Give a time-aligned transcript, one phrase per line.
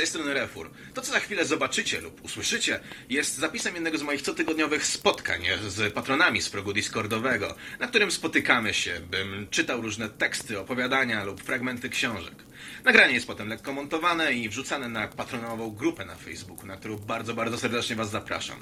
[0.00, 0.70] tej strony Refur.
[0.94, 5.94] To, co za chwilę zobaczycie lub usłyszycie, jest zapisem jednego z moich cotygodniowych spotkań z
[5.94, 11.88] patronami z progu Discordowego, na którym spotykamy się, bym czytał różne teksty, opowiadania lub fragmenty
[11.88, 12.34] książek.
[12.84, 17.34] Nagranie jest potem lekko montowane i wrzucane na patronową grupę na Facebooku, na którą bardzo,
[17.34, 18.60] bardzo serdecznie Was zapraszam.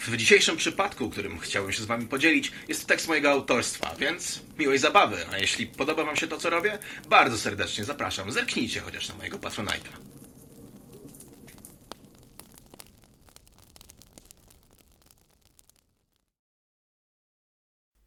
[0.00, 4.78] W dzisiejszym przypadku, którym chciałbym się z Wami podzielić, jest tekst mojego autorstwa, więc miłej
[4.78, 5.16] zabawy.
[5.32, 8.32] A jeśli podoba Wam się to, co robię, bardzo serdecznie zapraszam.
[8.32, 10.15] Zerknijcie chociaż na mojego Patronite'a.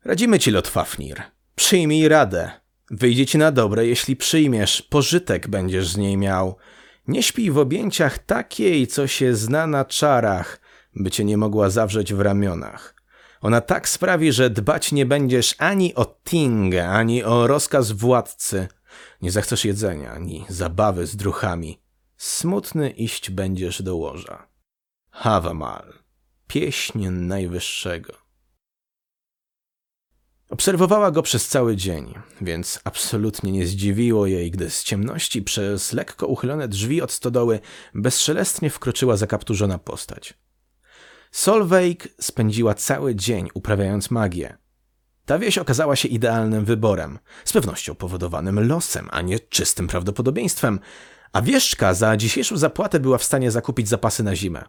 [0.10, 1.22] Radzimy ci, Lotfafnir.
[1.56, 2.52] Przyjmij radę.
[2.92, 6.58] Wyjdzie ci na dobre, jeśli przyjmiesz, pożytek będziesz z niej miał.
[7.08, 10.60] Nie śpij w objęciach takiej, co się zna na czarach,
[10.96, 12.96] by cię nie mogła zawrzeć w ramionach.
[13.42, 18.68] Ona tak sprawi, że dbać nie będziesz ani o Tingę, ani o rozkaz władcy.
[19.22, 21.82] Nie zechcesz jedzenia, ani zabawy z druchami.
[22.18, 24.48] Smutny iść będziesz do łoża.
[25.10, 25.94] Havamal,
[26.48, 28.29] pieśń najwyższego.
[30.50, 36.28] Obserwowała go przez cały dzień, więc absolutnie nie zdziwiło jej, gdy z ciemności przez lekko
[36.28, 37.60] uchylone drzwi od stodoły
[37.94, 40.34] bezszelestnie wkroczyła zakapturzona postać.
[41.32, 44.58] Solveig spędziła cały dzień uprawiając magię.
[45.26, 50.80] Ta wieś okazała się idealnym wyborem, z pewnością powodowanym losem, a nie czystym prawdopodobieństwem,
[51.34, 54.64] a wieszczka za dzisiejszą zapłatę była w stanie zakupić zapasy na zimę.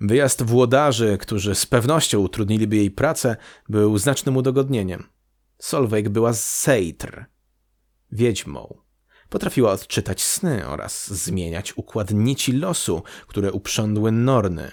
[0.00, 3.36] Wyjazd włodarzy, którzy z pewnością utrudniliby jej pracę,
[3.68, 5.04] był znacznym udogodnieniem.
[5.58, 7.24] Solveig była z Seitr,
[8.12, 8.78] wiedźmą.
[9.28, 14.72] Potrafiła odczytać sny oraz zmieniać układ nici losu, które uprządły Norny,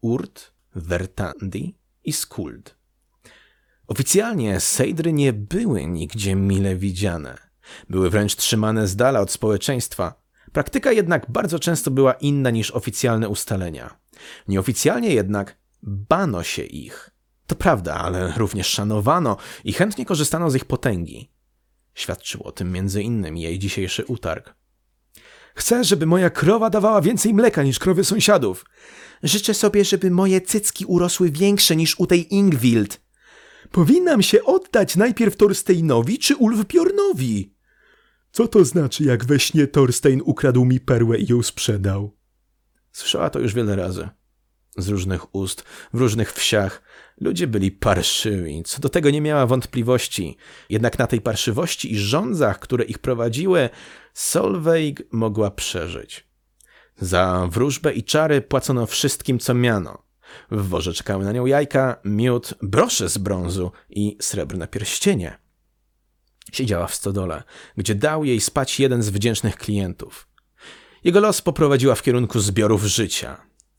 [0.00, 1.74] Urt, Vertandi
[2.04, 2.76] i Skuld.
[3.86, 7.38] Oficjalnie Sejdry nie były nigdzie mile widziane.
[7.88, 10.22] Były wręcz trzymane z dala od społeczeństwa.
[10.52, 13.99] Praktyka jednak bardzo często była inna niż oficjalne ustalenia.
[14.48, 17.10] Nieoficjalnie jednak bano się ich.
[17.46, 21.30] To prawda, ale również szanowano i chętnie korzystano z ich potęgi.
[21.94, 24.54] Świadczył o tym między innymi jej dzisiejszy utarg.
[25.54, 28.64] Chcę, żeby moja krowa dawała więcej mleka niż krowy sąsiadów.
[29.22, 33.00] Życzę sobie, żeby moje cycki urosły większe niż u tej Ingwild.
[33.70, 37.54] Powinnam się oddać najpierw Torsteinowi czy Ulfbjornowi.
[38.32, 42.16] Co to znaczy, jak we śnie Torstein ukradł mi perłę i ją sprzedał?
[43.00, 44.08] Słyszała to już wiele razy.
[44.76, 46.82] Z różnych ust, w różnych wsiach.
[47.20, 50.36] Ludzie byli parszywi, co do tego nie miała wątpliwości.
[50.70, 53.68] Jednak na tej parszywości i rządzach, które ich prowadziły,
[54.14, 56.26] Solveig mogła przeżyć.
[56.96, 60.02] Za wróżbę i czary płacono wszystkim, co miano.
[60.50, 65.38] W worze czekały na nią jajka, miód, brosze z brązu i srebrne pierścienie.
[66.52, 67.42] Siedziała w stodole,
[67.76, 70.29] gdzie dał jej spać jeden z wdzięcznych klientów.
[71.04, 73.36] Jego los poprowadziła w kierunku zbiorów życia.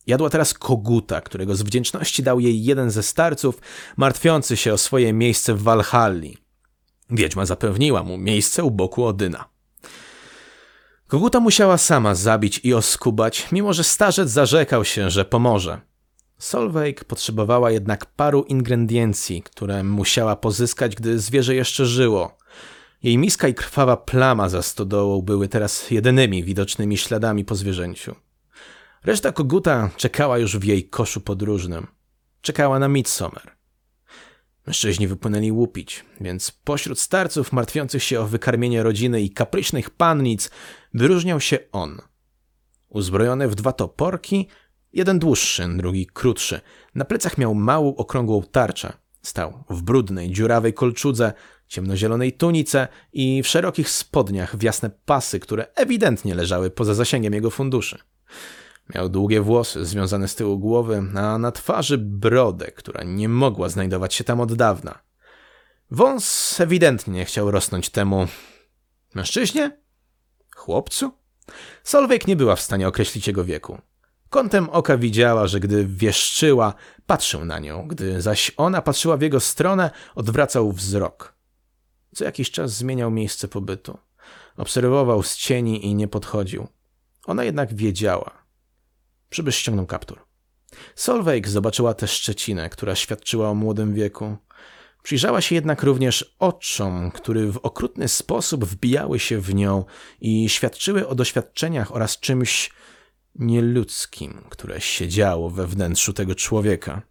[0.07, 3.59] Jadła teraz koguta, którego z wdzięczności dał jej jeden ze starców,
[3.97, 6.37] martwiący się o swoje miejsce w Walhalli.
[7.09, 9.49] Wiedźma zapewniła mu miejsce u boku Odyna.
[11.07, 15.81] Koguta musiała sama zabić i oskubać, mimo że starzec zarzekał się, że pomoże.
[16.37, 22.37] Solveig potrzebowała jednak paru ingrediencji, które musiała pozyskać, gdy zwierzę jeszcze żyło.
[23.03, 28.15] Jej miska i krwawa plama za stodołą były teraz jedynymi widocznymi śladami po zwierzęciu.
[29.03, 31.87] Reszta koguta czekała już w jej koszu podróżnym.
[32.41, 33.51] Czekała na Midsummer.
[34.67, 40.49] Mężczyźni wypłynęli łupić, więc pośród starców martwiących się o wykarmienie rodziny i kapryśnych pannic
[40.93, 42.01] wyróżniał się on.
[42.89, 44.47] Uzbrojony w dwa toporki,
[44.93, 46.61] jeden dłuższy, drugi krótszy.
[46.95, 48.93] Na plecach miał małą, okrągłą tarczę.
[49.21, 51.33] Stał w brudnej, dziurawej kolczudze,
[51.71, 57.49] ciemnozielonej tunice i w szerokich spodniach w jasne pasy, które ewidentnie leżały poza zasięgiem jego
[57.49, 57.97] funduszy.
[58.95, 64.13] Miał długie włosy związane z tyłu głowy, a na twarzy brodę, która nie mogła znajdować
[64.13, 64.99] się tam od dawna.
[65.91, 68.27] Wąs ewidentnie chciał rosnąć temu
[69.15, 69.77] mężczyźnie?
[70.55, 71.11] Chłopcu?
[71.83, 73.77] Solveig nie była w stanie określić jego wieku.
[74.29, 76.73] Kątem oka widziała, że gdy wieszczyła,
[77.05, 81.40] patrzył na nią, gdy zaś ona patrzyła w jego stronę, odwracał wzrok.
[82.15, 83.97] Co jakiś czas zmieniał miejsce pobytu.
[84.57, 86.67] Obserwował z cieni i nie podchodził.
[87.25, 88.45] Ona jednak wiedziała.
[89.29, 90.25] Przybysz ściągnął kaptur.
[90.95, 94.37] Solveig zobaczyła tę szczecinę, która świadczyła o młodym wieku.
[95.03, 99.85] Przyjrzała się jednak również oczom, które w okrutny sposób wbijały się w nią
[100.21, 102.71] i świadczyły o doświadczeniach oraz czymś
[103.35, 107.01] nieludzkim, które siedziało we wnętrzu tego człowieka.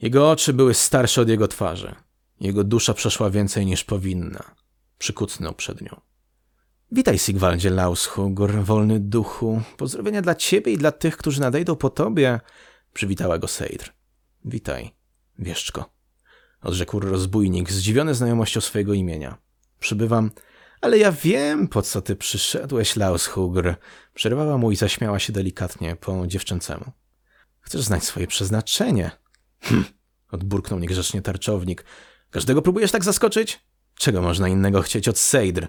[0.00, 1.94] Jego oczy były starsze od jego twarzy.
[2.40, 4.54] Jego dusza przeszła więcej niż powinna.
[4.98, 6.00] Przykucnął przed nią.
[6.92, 9.62] Witaj, Sigwaldzie Lauschugr, wolny duchu.
[9.76, 12.40] Pozdrowienia dla ciebie i dla tych, którzy nadejdą po tobie.
[12.92, 13.92] Przywitała go Seidr.
[14.44, 14.94] Witaj,
[15.38, 15.90] wieszczko.
[16.62, 19.38] Odrzekł rozbójnik, zdziwiony znajomością swojego imienia.
[19.80, 20.30] Przybywam,
[20.80, 23.74] ale ja wiem, po co ty przyszedłeś, Lauschugr.
[24.14, 26.92] Przerwała mu i zaśmiała się delikatnie po dziewczęcemu.
[27.60, 29.10] Chcesz znać swoje przeznaczenie?
[29.60, 29.84] Hm,
[30.30, 31.84] odburknął niegrzecznie tarczownik.
[32.34, 33.60] Każdego próbujesz tak zaskoczyć?
[33.94, 35.68] Czego można innego chcieć od Seidr?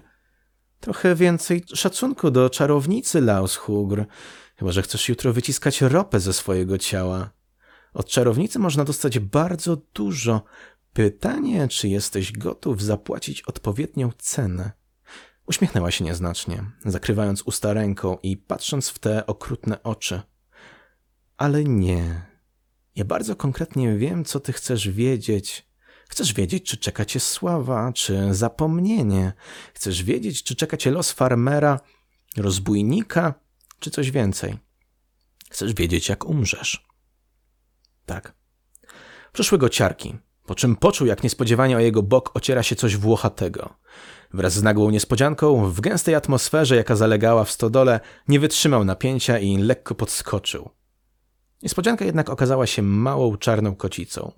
[0.80, 4.04] Trochę więcej szacunku do czarownicy, Lauschugr.
[4.56, 7.30] Chyba, że chcesz jutro wyciskać ropę ze swojego ciała.
[7.94, 10.44] Od czarownicy można dostać bardzo dużo.
[10.92, 14.72] Pytanie, czy jesteś gotów zapłacić odpowiednią cenę.
[15.46, 20.22] Uśmiechnęła się nieznacznie, zakrywając usta ręką i patrząc w te okrutne oczy.
[21.36, 22.26] Ale nie.
[22.96, 25.65] Ja bardzo konkretnie wiem, co ty chcesz wiedzieć.
[26.08, 29.32] Chcesz wiedzieć, czy czeka cię sława, czy zapomnienie.
[29.74, 31.80] Chcesz wiedzieć, czy czeka cię los farmera,
[32.36, 33.34] rozbójnika,
[33.80, 34.58] czy coś więcej.
[35.50, 36.86] Chcesz wiedzieć, jak umrzesz.
[38.06, 38.34] Tak.
[39.32, 43.74] Przyszły go ciarki, po czym poczuł, jak niespodziewanie o jego bok ociera się coś włochatego.
[44.34, 49.56] Wraz z nagłą niespodzianką, w gęstej atmosferze, jaka zalegała w stodole, nie wytrzymał napięcia i
[49.56, 50.70] lekko podskoczył.
[51.62, 54.32] Niespodzianka jednak okazała się małą czarną kocicą.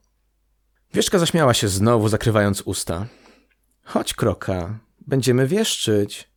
[0.94, 3.06] Wieszka zaśmiała się znowu, zakrywając usta.
[3.84, 6.30] Chodź, kroka, będziemy wieszczyć.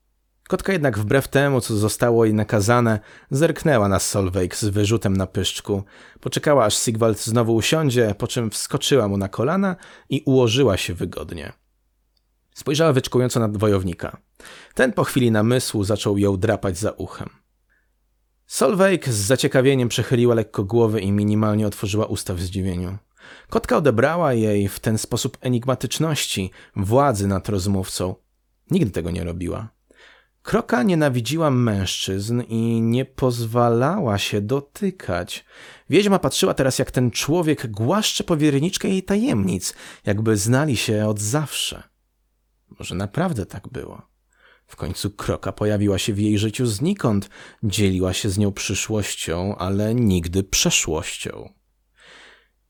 [0.48, 3.00] Kotka jednak wbrew temu, co zostało jej nakazane,
[3.32, 5.84] zerknęła na Solveig z wyrzutem na pyszczku.
[6.20, 9.76] Poczekała, aż Sigwald znowu usiądzie, po czym wskoczyła mu na kolana
[10.10, 11.54] i ułożyła się wygodnie.
[12.56, 14.18] Spojrzała wyczekująco na wojownika.
[14.74, 17.30] Ten po chwili namysłu zaczął ją drapać za uchem.
[18.48, 22.98] Solveig z zaciekawieniem przechyliła lekko głowę i minimalnie otworzyła usta w zdziwieniu.
[23.50, 28.16] Kotka odebrała jej w ten sposób enigmatyczności, władzy nad rozmówcą.
[28.72, 29.70] Nigdy tego nie robiła.
[30.42, 35.46] Kroka nienawidziła mężczyzn i nie pozwalała się dotykać.
[35.90, 39.74] Wiedźma patrzyła teraz, jak ten człowiek głaszcze powierniczkę jej tajemnic,
[40.06, 41.84] jakby znali się od zawsze.
[42.80, 44.02] Może naprawdę tak było.
[44.68, 47.30] W końcu Kroka pojawiła się w jej życiu znikąd,
[47.64, 51.54] dzieliła się z nią przyszłością, ale nigdy przeszłością.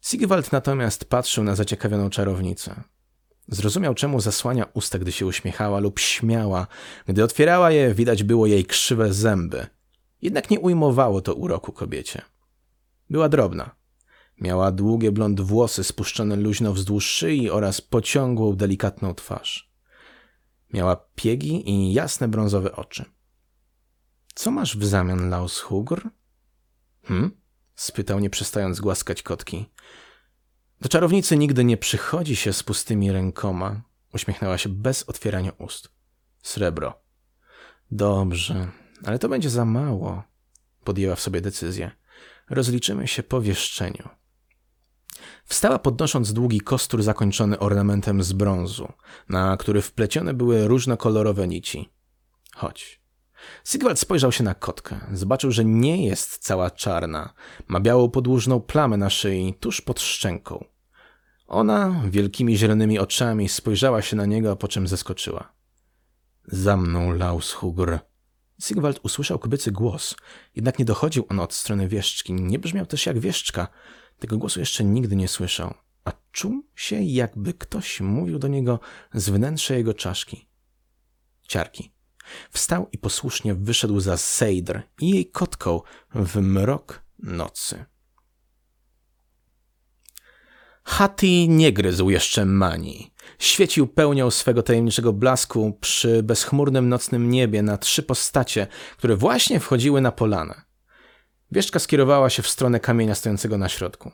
[0.02, 2.84] Sigwald natomiast patrzył na zaciekawioną czarownicę.
[3.48, 6.68] Zrozumiał, czemu zasłania usta, gdy się uśmiechała lub śmiała.
[7.08, 9.68] Gdy otwierała je, widać było jej krzywe zęby.
[10.22, 12.22] Jednak nie ujmowało to uroku kobiecie.
[13.10, 13.76] Była drobna.
[14.42, 19.72] Miała długie blond włosy spuszczone luźno wzdłuż szyi oraz pociągłą, delikatną twarz.
[20.74, 23.06] Miała piegi i jasne brązowe oczy.
[24.36, 26.10] Co masz w zamian, Laushugr?
[27.04, 27.41] Hm?
[27.82, 29.66] Spytał, nie przestając głaskać kotki.
[30.82, 33.82] Do czarownicy nigdy nie przychodzi się z pustymi rękoma.
[34.14, 35.90] Uśmiechnęła się bez otwierania ust.
[36.44, 37.02] Srebro.
[37.92, 38.68] Dobrze,
[39.06, 40.24] ale to będzie za mało.
[40.84, 41.92] Podjęła w sobie decyzję.
[42.50, 44.10] Rozliczymy się po wieszczeniu.
[45.46, 48.94] Wstała podnosząc długi kostur zakończony ornamentem z brązu,
[49.30, 51.90] na który wplecione były różnokolorowe nici.
[52.56, 53.01] Chodź.
[53.66, 55.00] Sigwald spojrzał się na kotkę.
[55.14, 57.34] Zobaczył, że nie jest cała czarna.
[57.68, 60.66] Ma białą podłużną plamę na szyi, tuż pod szczęką.
[61.48, 65.54] Ona wielkimi zielonymi oczami spojrzała się na niego, po czym zeskoczyła.
[66.46, 68.00] Za mną, Laushugr.
[68.62, 70.16] Sigwald usłyszał kobiecy głos,
[70.56, 72.34] jednak nie dochodził on od strony wieszczki.
[72.34, 73.68] Nie brzmiał też jak wieszczka.
[74.20, 75.74] Tego głosu jeszcze nigdy nie słyszał,
[76.06, 78.80] a czuł się, jakby ktoś mówił do niego
[79.14, 80.48] z wnętrza jego czaszki.
[81.42, 81.92] Ciarki.
[82.52, 85.82] Wstał i posłusznie wyszedł za Sejdr i jej kotką
[86.16, 87.86] w mrok nocy.
[90.84, 93.14] Hati nie gryzł jeszcze mani.
[93.40, 100.02] Świecił pełnią swego tajemniczego blasku przy bezchmurnym nocnym niebie na trzy postacie, które właśnie wchodziły
[100.02, 100.62] na polanę.
[101.52, 104.12] Wieszczka skierowała się w stronę kamienia stojącego na środku.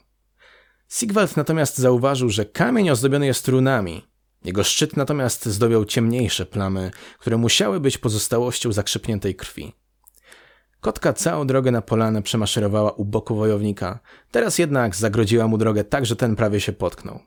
[0.89, 4.07] Sigwald natomiast zauważył, że kamień ozdobiony jest runami.
[4.43, 9.73] Jego szczyt natomiast zdobią ciemniejsze plamy, które musiały być pozostałością zakrzepniętej krwi.
[10.81, 13.99] Kotka całą drogę na polanę przemaszerowała u boku wojownika.
[14.31, 17.19] Teraz jednak zagrodziła mu drogę tak, że ten prawie się potknął.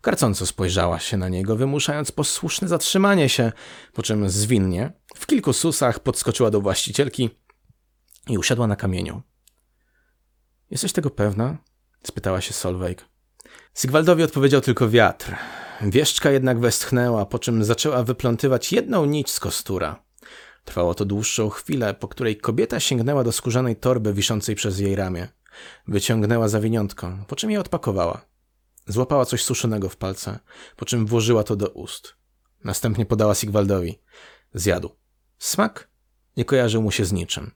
[0.00, 3.52] Karcąco spojrzała się na niego, wymuszając posłuszne zatrzymanie się,
[3.92, 7.30] po czym zwinnie, w kilku susach podskoczyła do właścicielki
[8.28, 9.22] i usiadła na kamieniu.
[10.70, 11.56] Jesteś tego pewna?
[12.02, 13.04] spytała się Solveig.
[13.74, 15.36] Sigwaldowi odpowiedział tylko wiatr.
[15.82, 20.02] Wieszczka jednak westchnęła, po czym zaczęła wyplątywać jedną nić z kostura.
[20.64, 25.28] Trwało to dłuższą chwilę, po której kobieta sięgnęła do skórzanej torby wiszącej przez jej ramię.
[25.88, 28.20] Wyciągnęła zawiniątko, po czym je odpakowała.
[28.86, 30.38] Złapała coś suszonego w palce,
[30.76, 32.14] po czym włożyła to do ust.
[32.64, 33.98] Następnie podała Sigwaldowi.
[34.54, 34.90] Zjadł.
[35.38, 35.88] Smak
[36.36, 37.50] nie kojarzył mu się z niczym.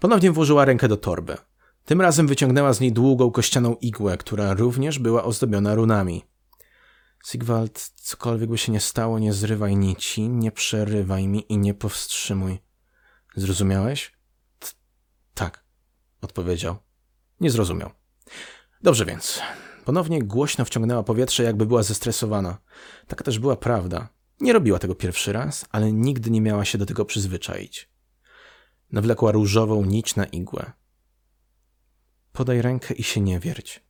[0.00, 1.36] Ponownie włożyła rękę do torby.
[1.84, 6.29] Tym razem wyciągnęła z niej długą kościaną igłę, która również była ozdobiona runami.
[7.24, 12.58] Sigwald, cokolwiek by się nie stało, nie zrywaj nici, nie przerywaj mi i nie powstrzymuj.
[13.36, 14.12] Zrozumiałeś?
[14.58, 14.68] T
[15.34, 15.64] tak,
[16.20, 16.76] odpowiedział.
[17.40, 17.90] Nie zrozumiał.
[18.82, 19.40] Dobrze więc.
[19.84, 22.58] Ponownie głośno wciągnęła powietrze, jakby była zestresowana.
[23.06, 24.08] Taka też była prawda.
[24.40, 27.90] Nie robiła tego pierwszy raz, ale nigdy nie miała się do tego przyzwyczaić.
[28.92, 30.72] Nawlekła różową nić na igłę.
[32.32, 33.84] Podaj rękę i się nie wierć.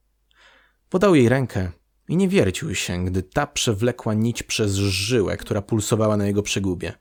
[0.88, 1.72] Podał jej rękę
[2.10, 6.92] i nie wiercił się, gdy ta przewlekła nić przez żyłę, która pulsowała na jego przegubie.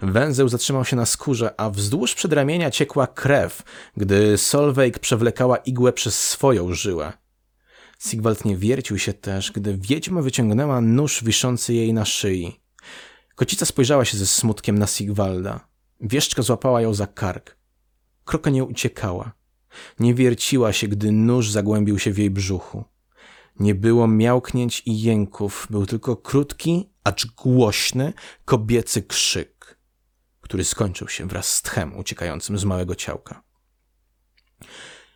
[0.00, 3.62] Węzeł zatrzymał się na skórze, a wzdłuż przedramienia ciekła krew,
[3.96, 7.12] gdy Solveig przewlekała igłę przez swoją żyłę.
[7.98, 12.60] Sigwald nie wiercił się też, gdy wiedźma wyciągnęła nóż wiszący jej na szyi.
[13.34, 15.68] Kocica spojrzała się ze smutkiem na Sigwalda.
[16.00, 17.56] Wieszczka złapała ją za kark.
[18.24, 19.32] Kroka nie uciekała.
[19.98, 22.91] Nie wierciła się, gdy nóż zagłębił się w jej brzuchu.
[23.60, 28.12] Nie było miałknięć i jęków, był tylko krótki, acz głośny,
[28.44, 29.78] kobiecy krzyk,
[30.40, 33.42] który skończył się wraz z tchem uciekającym z małego ciałka.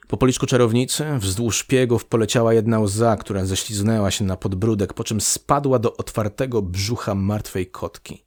[0.08, 5.20] Po policzku czarownicy wzdłuż szpiegów poleciała jedna łza, która ześliznęła się na podbródek, po czym
[5.20, 8.26] spadła do otwartego brzucha martwej kotki.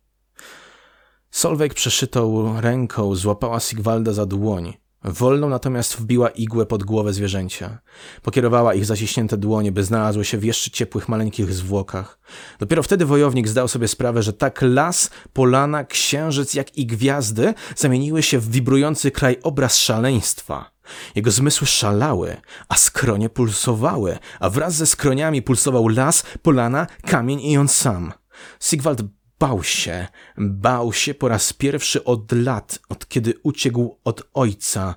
[1.31, 4.73] Solveig przeszytą ręką złapała Sigwalda za dłoń.
[5.03, 7.79] Wolną natomiast wbiła igłę pod głowę zwierzęcia.
[8.21, 12.19] Pokierowała ich zaciśnięte dłonie, by znalazły się w jeszcze ciepłych, maleńkich zwłokach.
[12.59, 18.23] Dopiero wtedy wojownik zdał sobie sprawę, że tak las, polana, księżyc, jak i gwiazdy zamieniły
[18.23, 20.71] się w wibrujący krajobraz szaleństwa.
[21.15, 22.37] Jego zmysły szalały,
[22.69, 28.13] a skronie pulsowały, a wraz ze skroniami pulsował las, polana, kamień i on sam.
[28.59, 29.01] Sigwald
[29.39, 34.95] bał się, bał się po raz pierwszy od lat, od kiedy uciekł od ojca.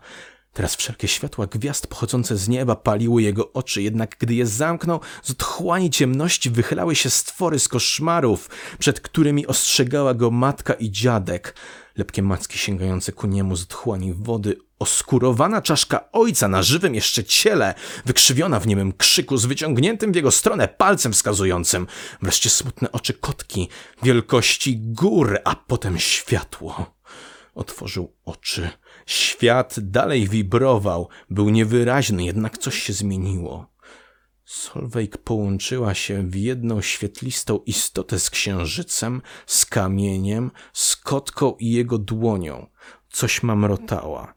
[0.53, 5.31] Teraz wszelkie światła gwiazd pochodzące z nieba paliły jego oczy, jednak gdy je zamknął, z
[5.31, 11.55] otchłani ciemności wychylały się stwory z koszmarów, przed którymi ostrzegała go matka i dziadek.
[11.97, 17.75] Lepkie macki sięgające ku niemu z otchłani wody, oskurowana czaszka ojca na żywym jeszcze ciele,
[18.05, 21.87] wykrzywiona w niemym krzyku z wyciągniętym w jego stronę palcem wskazującym,
[22.23, 23.69] wreszcie smutne oczy kotki,
[24.03, 26.95] wielkości gór, a potem światło.
[27.55, 28.71] Otworzył oczy.
[29.07, 33.73] Świat dalej wibrował, był niewyraźny, jednak coś się zmieniło.
[34.45, 41.99] Solveig połączyła się w jedną świetlistą istotę z księżycem, z kamieniem, z kotką i jego
[41.99, 42.67] dłonią.
[43.11, 44.35] Coś mamrotała.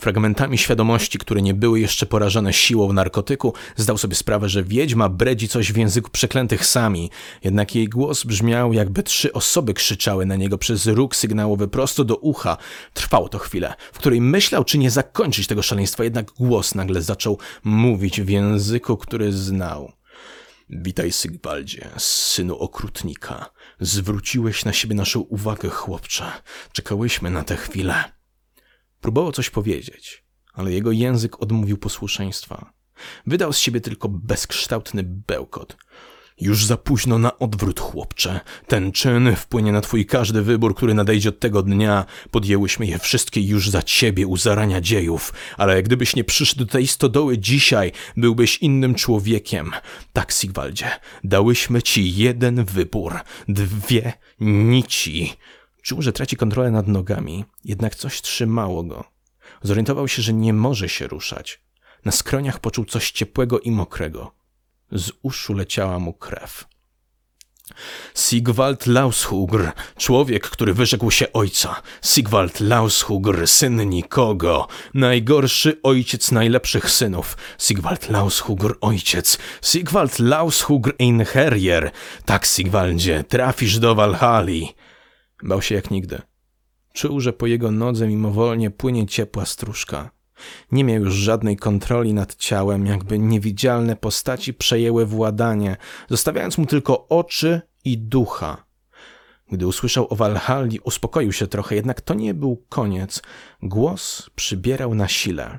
[0.00, 5.48] Fragmentami świadomości, które nie były jeszcze porażone siłą narkotyku, zdał sobie sprawę, że wiedźma bredzi
[5.48, 7.10] coś w języku przeklętych sami.
[7.44, 12.16] Jednak jej głos brzmiał, jakby trzy osoby krzyczały na niego przez róg sygnałowy prosto do
[12.16, 12.56] ucha.
[12.94, 17.38] Trwało to chwilę, w której myślał, czy nie zakończyć tego szaleństwa, jednak głos nagle zaczął
[17.64, 19.92] mówić w języku, który znał.
[20.70, 23.50] Witaj, Sygwaldzie, synu okrutnika.
[23.80, 26.24] Zwróciłeś na siebie naszą uwagę, chłopcze.
[26.72, 28.19] Czekałyśmy na tę chwilę.
[29.00, 32.72] Próbował coś powiedzieć, ale jego język odmówił posłuszeństwa.
[33.26, 35.76] Wydał z siebie tylko bezkształtny bełkot.
[36.40, 38.40] Już za późno na odwrót, chłopcze.
[38.66, 42.06] Ten czyn wpłynie na twój każdy wybór, który nadejdzie od tego dnia.
[42.30, 46.86] Podjęłyśmy je wszystkie już za ciebie u zarania dziejów, ale gdybyś nie przyszedł do tej
[46.86, 49.70] stodoły dzisiaj, byłbyś innym człowiekiem.
[50.12, 50.86] Tak, Sigwaldzie,
[51.24, 53.14] dałyśmy ci jeden wybór,
[53.48, 55.36] dwie nici.
[55.82, 59.04] Czuł, że traci kontrolę nad nogami, jednak coś trzymało go.
[59.62, 61.60] Zorientował się, że nie może się ruszać.
[62.04, 64.34] Na skroniach poczuł coś ciepłego i mokrego.
[64.92, 66.64] Z uszu leciała mu krew.
[68.14, 71.82] Sigwald Laushugr, człowiek, który wyrzekł się ojca.
[72.02, 74.68] Sigwald Laushugr, syn nikogo.
[74.94, 77.36] Najgorszy ojciec najlepszych synów.
[77.58, 79.38] Sigwald Laushugr, ojciec.
[79.62, 81.90] Sigwald Laushugr Einherjer.
[82.24, 84.74] Tak, Sigwaldzie, trafisz do Walhali.
[85.42, 86.22] Bał się jak nigdy.
[86.92, 90.10] Czuł, że po jego nodze mimowolnie płynie ciepła stróżka.
[90.72, 95.76] Nie miał już żadnej kontroli nad ciałem, jakby niewidzialne postaci przejęły władanie,
[96.10, 98.64] zostawiając mu tylko oczy i ducha.
[99.52, 103.22] Gdy usłyszał o Walhalli, uspokoił się trochę, jednak to nie był koniec.
[103.62, 105.58] Głos przybierał na sile.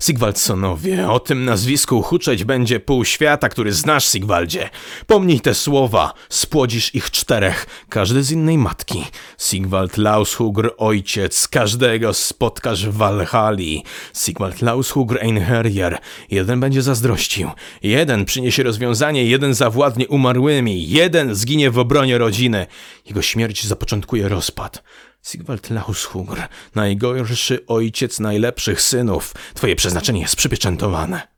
[0.00, 4.70] Sigwaldsonowie, o tym nazwisku huczeć będzie pół świata, który znasz, Sigwaldzie.
[5.06, 9.04] Pomnij te słowa, spłodzisz ich czterech, każdy z innej matki.
[9.38, 13.84] Sigwald Laushugr, ojciec, każdego spotkasz w Walhali.
[14.14, 15.98] Sigwald Laushugr Einherjer,
[16.30, 17.50] jeden będzie zazdrościł,
[17.82, 22.66] jeden przyniesie rozwiązanie, jeden zawładnie umarłymi, jeden zginie w obronie rodziny.
[23.06, 24.82] Jego śmierć zapoczątkuje rozpad.
[25.22, 29.34] Sigwald Laushugr, najgorszy ojciec najlepszych synów.
[29.54, 31.28] Twoje przeznaczenie jest przypieczętowane.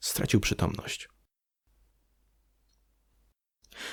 [0.00, 1.08] Stracił przytomność.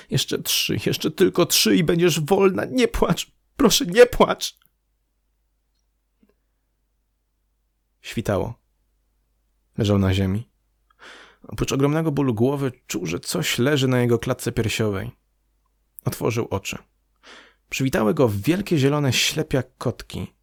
[0.10, 2.66] Jeszcze trzy, jeszcze tylko trzy i będziesz wolna.
[2.66, 4.58] Nie płacz, proszę, nie płacz.
[8.02, 8.54] Świtało.
[9.78, 10.50] Leżał na ziemi.
[11.44, 15.12] Oprócz ogromnego bólu głowy czuł, że coś leży na jego klatce piersiowej.
[16.06, 16.78] Otworzył oczy.
[17.70, 20.34] Przywitały go wielkie zielone ślepia kotki.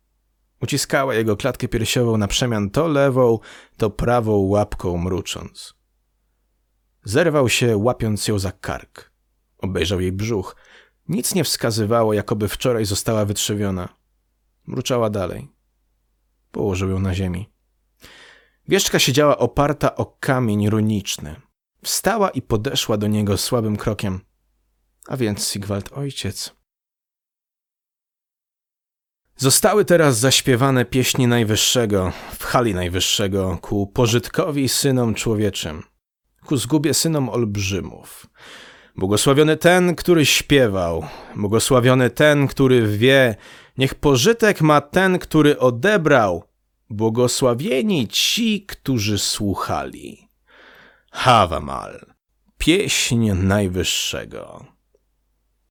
[0.63, 3.39] Uciskały jego klatkę piersiową na przemian to lewą,
[3.77, 5.75] to prawą łapką mrucząc.
[7.05, 9.13] Zerwał się, łapiąc ją za kark.
[9.59, 10.57] Obejrzał jej brzuch.
[11.09, 13.89] Nic nie wskazywało, jakoby wczoraj została wytrzewiona.
[14.67, 15.49] Mruczała dalej.
[16.51, 17.53] Położył ją na ziemi.
[18.69, 21.41] Wieszczka siedziała oparta o kamień runiczny.
[21.83, 24.21] Wstała i podeszła do niego słabym krokiem.
[25.09, 26.62] A więc Sigwald ojciec.
[29.43, 35.83] Zostały teraz zaśpiewane pieśni Najwyższego, w hali Najwyższego, ku pożytkowi synom człowieczym,
[36.47, 38.27] ku zgubie synom olbrzymów.
[38.97, 41.07] Błogosławiony ten, który śpiewał,
[41.37, 43.37] błogosławiony ten, który wie,
[43.79, 46.45] niech pożytek ma ten, który odebrał,
[46.91, 50.29] błogosławieni ci, którzy słuchali.
[51.13, 52.07] Hawamal,
[52.59, 54.72] pieśń Najwyższego.